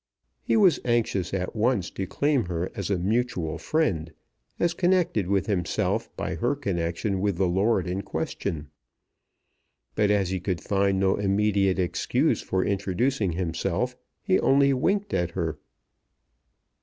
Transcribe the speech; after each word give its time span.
He 0.41 0.57
was 0.57 0.79
anxious 0.83 1.31
at 1.31 1.55
once 1.55 1.91
to 1.91 2.07
claim 2.07 2.45
her 2.45 2.71
as 2.73 2.89
a 2.89 2.97
mutual 2.97 3.59
friend, 3.59 4.11
as 4.59 4.73
connected 4.73 5.27
with 5.27 5.45
himself 5.45 6.09
by 6.17 6.33
her 6.33 6.55
connection 6.55 7.21
with 7.21 7.37
the 7.37 7.47
lord 7.47 7.85
in 7.85 8.01
question. 8.01 8.71
But 9.93 10.09
as 10.09 10.31
he 10.31 10.39
could 10.39 10.59
find 10.61 10.99
no 10.99 11.17
immediate 11.17 11.77
excuse 11.77 12.41
for 12.41 12.65
introducing 12.65 13.33
himself, 13.33 13.95
he 14.23 14.39
only 14.39 14.73
winked 14.73 15.13
at 15.13 15.29
her. 15.37 15.59